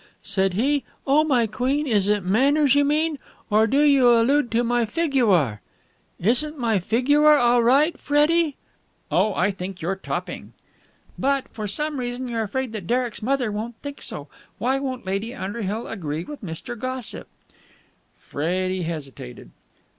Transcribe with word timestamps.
Said 0.23 0.53
he, 0.55 0.83
'Oh, 1.05 1.23
my 1.23 1.45
queen, 1.45 1.85
is 1.85 2.07
it 2.09 2.23
manners 2.23 2.73
you 2.73 2.83
mean, 2.83 3.19
or 3.51 3.67
do 3.67 3.81
you 3.83 4.09
allude 4.09 4.49
to 4.49 4.63
my 4.63 4.83
fig 4.83 5.13
u 5.13 5.29
ar?' 5.29 5.61
Isn't 6.19 6.57
my 6.57 6.79
figuar 6.79 7.37
all 7.37 7.61
right, 7.61 7.95
Freddie?" 7.99 8.55
"Oh, 9.11 9.35
I 9.35 9.51
think 9.51 9.79
you're 9.79 9.95
topping." 9.95 10.53
"But 11.19 11.47
for 11.49 11.67
some 11.67 11.99
reason 11.99 12.27
you're 12.27 12.41
afraid 12.41 12.73
that 12.73 12.87
Derek's 12.87 13.21
mother 13.21 13.51
won't 13.51 13.75
think 13.83 14.01
so. 14.01 14.27
Why 14.57 14.79
won't 14.79 15.05
Lady 15.05 15.35
Underhill 15.35 15.85
agree 15.87 16.23
with 16.23 16.41
Mr. 16.43 16.75
Gossip?" 16.75 17.27
Freddie 18.17 18.81
hesitated. 18.81 19.51